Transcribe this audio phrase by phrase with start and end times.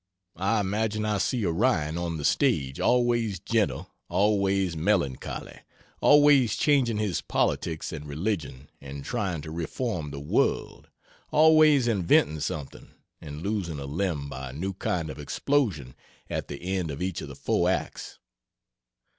[0.39, 5.59] I imagine I see Orion on the stage, always gentle, always melancholy,
[5.99, 10.89] always changing his politics and religion, and trying to reform the world,
[11.29, 15.93] always inventing something, and losing a limb by a new kind of explosion
[16.31, 18.17] at the end of each of the four acts.